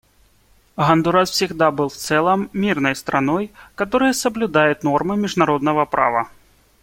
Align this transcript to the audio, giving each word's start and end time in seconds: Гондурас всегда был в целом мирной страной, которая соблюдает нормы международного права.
Гондурас 0.77 1.29
всегда 1.29 1.69
был 1.69 1.87
в 1.89 1.93
целом 1.95 2.49
мирной 2.53 2.95
страной, 2.95 3.51
которая 3.75 4.13
соблюдает 4.13 4.81
нормы 4.81 5.15
международного 5.15 5.85
права. 5.85 6.27